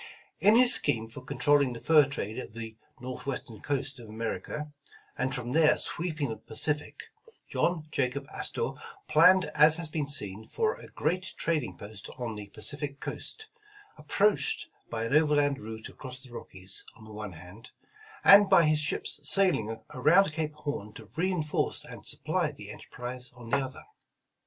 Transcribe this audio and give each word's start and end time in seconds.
IN 0.39 0.55
his 0.55 0.73
scheme 0.73 1.07
for 1.07 1.21
controlling 1.21 1.73
the 1.73 1.79
fur 1.79 2.05
trade 2.07 2.39
of 2.39 2.53
the 2.53 2.75
Northwestern 2.99 3.61
coast 3.61 3.99
of 3.99 4.09
America, 4.09 4.73
and 5.15 5.35
from 5.35 5.51
there 5.51 5.77
sweeping 5.77 6.29
the 6.29 6.37
Pacific, 6.37 7.01
John 7.47 7.83
J 7.91 8.07
Jacob 8.07 8.25
Astor 8.33 8.71
planned 9.07 9.45
as 9.53 9.75
has 9.75 9.89
been 9.89 10.07
seen, 10.07 10.47
for 10.47 10.73
a 10.73 10.87
great 10.87 11.35
trading 11.37 11.77
post 11.77 12.09
on 12.17 12.33
the 12.33 12.47
Pacific 12.47 12.99
coast, 12.99 13.45
approached 13.95 14.69
by 14.89 15.03
an 15.03 15.13
overland 15.13 15.59
route 15.59 15.87
across 15.87 16.23
the 16.23 16.31
Rockies 16.31 16.83
on 16.95 17.05
the 17.05 17.13
one 17.13 17.33
hand; 17.33 17.69
and 18.23 18.49
by 18.49 18.63
his 18.63 18.79
ships 18.79 19.19
sailing 19.21 19.83
around 19.93 20.33
Cape 20.33 20.55
Horn 20.55 20.93
to 20.93 21.11
reinforce 21.15 21.85
and 21.85 22.07
supply 22.07 22.51
the 22.51 22.71
enter 22.71 22.87
prise 22.89 23.31
on 23.35 23.51
the 23.51 23.57
other. 23.57 23.83